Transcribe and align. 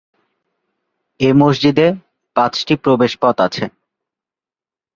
এ 1.19 1.29
মসজিদে 1.33 1.87
পাঁচটি 2.35 2.73
প্রবেশপথ 2.83 3.35
আছে। 3.47 3.65